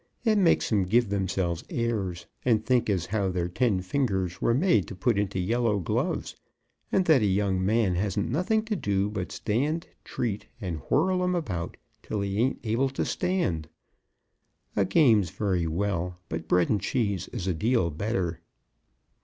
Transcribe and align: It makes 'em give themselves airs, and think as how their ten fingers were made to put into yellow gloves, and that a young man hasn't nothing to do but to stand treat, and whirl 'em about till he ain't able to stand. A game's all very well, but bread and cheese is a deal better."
It 0.23 0.39
makes 0.39 0.71
'em 0.71 0.85
give 0.85 1.09
themselves 1.09 1.63
airs, 1.69 2.25
and 2.43 2.65
think 2.65 2.89
as 2.89 3.05
how 3.05 3.29
their 3.29 3.47
ten 3.47 3.81
fingers 3.81 4.41
were 4.41 4.55
made 4.55 4.87
to 4.87 4.95
put 4.95 5.15
into 5.15 5.39
yellow 5.39 5.77
gloves, 5.77 6.35
and 6.91 7.05
that 7.05 7.21
a 7.21 7.25
young 7.27 7.63
man 7.63 7.93
hasn't 7.93 8.27
nothing 8.27 8.65
to 8.65 8.75
do 8.75 9.11
but 9.11 9.29
to 9.29 9.35
stand 9.35 9.89
treat, 10.03 10.47
and 10.59 10.79
whirl 10.89 11.23
'em 11.23 11.35
about 11.35 11.77
till 12.01 12.21
he 12.21 12.39
ain't 12.39 12.59
able 12.63 12.89
to 12.89 13.05
stand. 13.05 13.69
A 14.75 14.85
game's 14.85 15.29
all 15.29 15.35
very 15.37 15.67
well, 15.67 16.17
but 16.29 16.47
bread 16.47 16.69
and 16.71 16.81
cheese 16.81 17.27
is 17.27 17.45
a 17.45 17.53
deal 17.53 17.91
better." 17.91 18.39